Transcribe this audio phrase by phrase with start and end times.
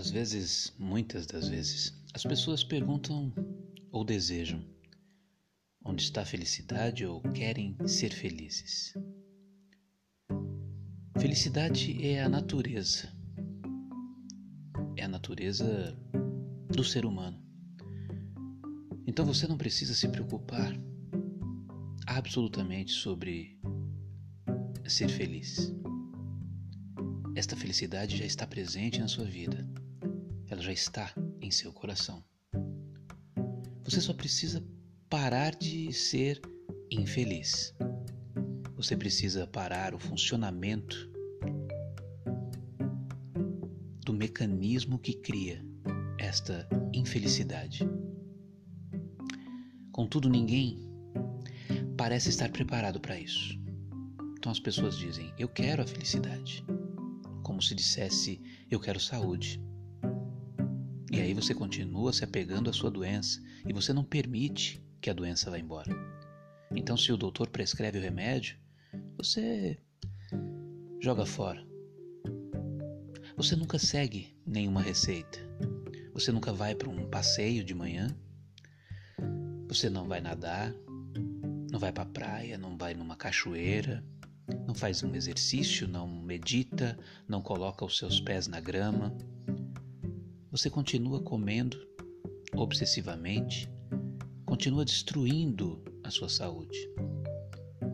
[0.00, 3.30] Às vezes, muitas das vezes, as pessoas perguntam
[3.92, 4.64] ou desejam
[5.84, 8.94] onde está a felicidade ou querem ser felizes.
[11.20, 13.12] Felicidade é a natureza,
[14.96, 15.94] é a natureza
[16.74, 17.38] do ser humano.
[19.06, 20.72] Então você não precisa se preocupar
[22.06, 23.60] absolutamente sobre
[24.86, 25.70] ser feliz.
[27.36, 29.68] Esta felicidade já está presente na sua vida.
[30.50, 32.24] Ela já está em seu coração.
[33.84, 34.62] Você só precisa
[35.08, 36.40] parar de ser
[36.90, 37.72] infeliz.
[38.74, 41.08] Você precisa parar o funcionamento
[44.04, 45.64] do mecanismo que cria
[46.18, 47.88] esta infelicidade.
[49.92, 50.78] Contudo, ninguém
[51.96, 53.56] parece estar preparado para isso.
[54.36, 56.64] Então as pessoas dizem: Eu quero a felicidade
[57.42, 58.40] como se dissesse:
[58.70, 59.69] Eu quero saúde.
[61.10, 65.12] E aí você continua se apegando à sua doença e você não permite que a
[65.12, 65.90] doença vá embora.
[66.74, 68.56] Então, se o doutor prescreve o remédio,
[69.16, 69.76] você
[71.00, 71.66] joga fora.
[73.36, 75.38] Você nunca segue nenhuma receita.
[76.14, 78.16] Você nunca vai para um passeio de manhã.
[79.66, 80.72] Você não vai nadar,
[81.72, 84.04] não vai para a praia, não vai numa cachoeira,
[84.66, 89.16] não faz um exercício, não medita, não coloca os seus pés na grama.
[90.50, 91.78] Você continua comendo
[92.56, 93.72] obsessivamente,
[94.44, 96.76] continua destruindo a sua saúde.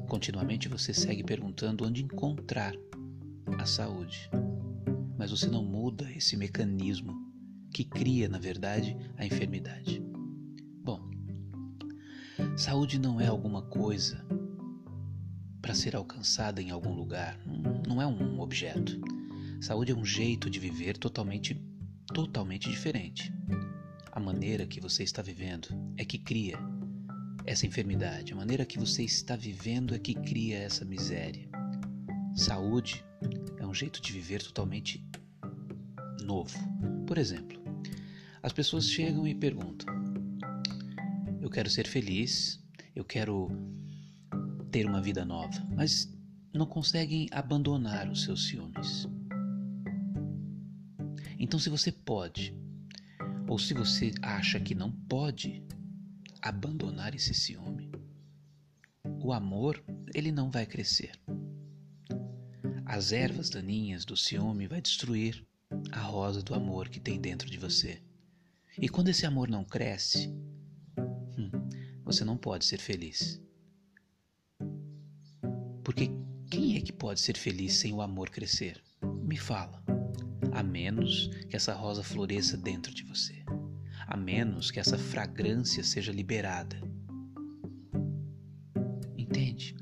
[0.08, 2.74] Continuamente você segue perguntando onde encontrar
[3.58, 4.30] a saúde,
[5.18, 7.14] mas você não muda esse mecanismo
[7.74, 10.02] que cria, na verdade, a enfermidade.
[10.82, 11.10] Bom,
[12.56, 14.24] saúde não é alguma coisa
[15.60, 17.38] para ser alcançada em algum lugar,
[17.86, 18.98] não é um objeto.
[19.60, 21.54] Saúde é um jeito de viver totalmente
[22.12, 23.32] totalmente diferente.
[24.12, 26.58] A maneira que você está vivendo é que cria
[27.46, 31.48] essa enfermidade, a maneira que você está vivendo é que cria essa miséria.
[32.34, 33.04] Saúde
[33.58, 35.04] é um jeito de viver totalmente
[36.22, 36.58] novo.
[37.06, 37.62] Por exemplo,
[38.42, 39.94] as pessoas chegam e perguntam:
[41.40, 42.60] Eu quero ser feliz,
[42.94, 43.48] eu quero
[44.72, 46.12] ter uma vida nova, mas
[46.52, 49.08] não conseguem abandonar os seus ciúmes.
[51.38, 52.54] Então, se você pode,
[53.48, 55.62] ou se você acha que não pode
[56.40, 57.90] abandonar esse ciúme,
[59.22, 59.82] o amor
[60.14, 61.12] ele não vai crescer.
[62.84, 65.44] As ervas daninhas do ciúme vai destruir
[65.92, 68.00] a rosa do amor que tem dentro de você.
[68.78, 70.28] E quando esse amor não cresce,
[71.36, 71.50] hum,
[72.04, 73.40] você não pode ser feliz.
[75.82, 76.10] Porque
[76.50, 78.82] quem é que pode ser feliz sem o amor crescer?
[79.22, 79.85] Me fala.
[80.52, 83.44] A menos que essa rosa floresça dentro de você.
[84.06, 86.80] A menos que essa fragrância seja liberada.
[89.16, 89.76] Entende?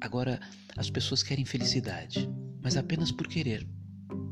[0.00, 0.40] Agora,
[0.76, 2.28] as pessoas querem felicidade,
[2.62, 3.66] mas apenas por querer,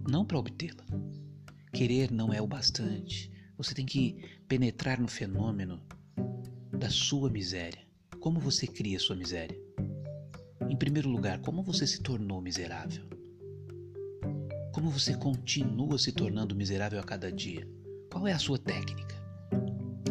[0.08, 0.84] não para obtê-la.
[1.72, 3.32] Querer não é o bastante.
[3.56, 4.16] Você tem que
[4.46, 5.82] penetrar no fenômeno
[6.78, 7.84] da sua miséria.
[8.20, 9.58] Como você cria sua miséria?
[10.68, 13.13] Em primeiro lugar, como você se tornou miserável?
[14.74, 17.64] Como você continua se tornando miserável a cada dia?
[18.10, 19.14] Qual é a sua técnica?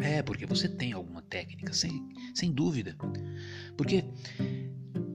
[0.02, 2.96] É, porque você tem alguma técnica, sem, sem dúvida.
[3.76, 4.06] Porque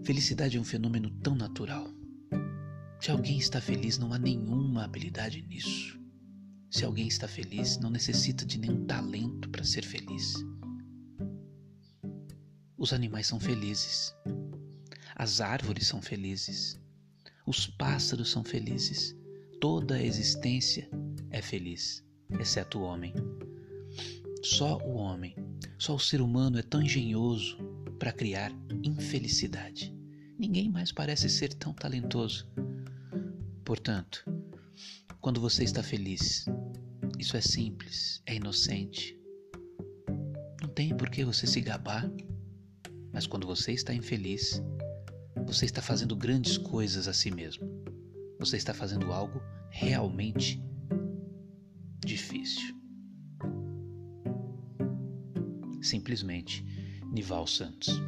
[0.04, 1.88] felicidade é um fenômeno tão natural.
[3.00, 5.98] Se alguém está feliz, não há nenhuma habilidade nisso.
[6.70, 10.34] Se alguém está feliz, não necessita de nenhum talento para ser feliz.
[12.76, 14.14] Os animais são felizes.
[15.16, 16.78] As árvores são felizes,
[17.47, 19.16] os pássaros são felizes,
[19.60, 20.88] toda a existência
[21.30, 22.04] é feliz,
[22.38, 23.12] exceto o homem.
[24.42, 25.34] Só o homem,
[25.78, 27.58] só o ser humano é tão engenhoso
[27.98, 28.52] para criar
[28.84, 29.94] infelicidade.
[30.38, 32.49] Ninguém mais parece ser tão talentoso.
[33.64, 34.25] Portanto,
[35.20, 36.46] quando você está feliz,
[37.19, 39.19] isso é simples, é inocente.
[40.62, 42.08] Não tem por que você se gabar.
[43.12, 44.62] Mas quando você está infeliz,
[45.44, 47.66] você está fazendo grandes coisas a si mesmo.
[48.38, 50.62] Você está fazendo algo realmente
[52.05, 52.75] difícil.
[55.82, 56.64] Simplesmente
[57.12, 58.00] Nival Santos.